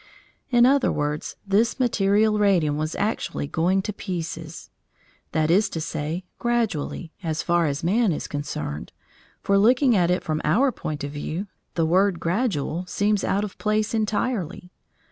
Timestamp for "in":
0.49-0.65